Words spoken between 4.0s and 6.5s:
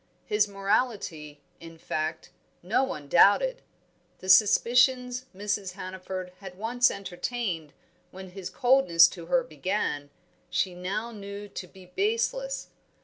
the suspicions Mrs. Hannaford